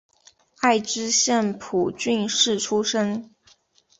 [0.61, 3.35] 爱知县蒲郡市出身。